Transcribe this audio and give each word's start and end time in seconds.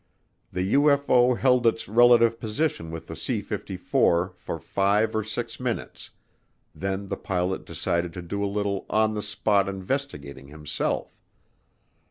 The 0.51 0.73
UFO 0.73 1.37
held 1.37 1.67
its 1.67 1.87
relative 1.87 2.39
position 2.39 2.89
with 2.89 3.05
the 3.05 3.15
C 3.15 3.39
54 3.39 4.33
for 4.35 4.59
five 4.59 5.13
or 5.15 5.23
six 5.23 5.59
minutes; 5.59 6.09
then 6.73 7.07
the 7.07 7.17
pilot 7.17 7.67
decided 7.67 8.11
to 8.13 8.23
do 8.23 8.43
a 8.43 8.47
little 8.49 8.87
on 8.89 9.13
the 9.13 9.21
spot 9.21 9.69
investigating 9.69 10.47
himself. 10.47 11.21